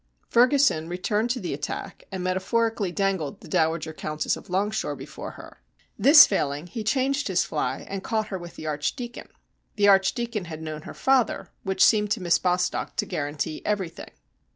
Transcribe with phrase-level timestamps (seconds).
[0.27, 5.61] Ferguson returned to the attack, and, metaphorically, dangled the Dowager Countess of Longshore before her.
[5.95, 9.29] This failing, he changed his fly, and caught her with the Archdeacon.
[9.75, 14.09] The Archdeacon had known her father, and seemed to Miss Bostock to guarantee everything.